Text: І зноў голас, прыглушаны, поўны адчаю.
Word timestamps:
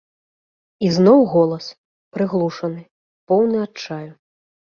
І 0.87 0.87
зноў 0.95 1.19
голас, 1.33 1.65
прыглушаны, 2.17 2.81
поўны 3.29 3.57
адчаю. 3.69 4.09